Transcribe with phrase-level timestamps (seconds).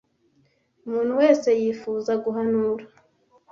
[0.85, 2.85] Umuntu wese yifuza guhanura?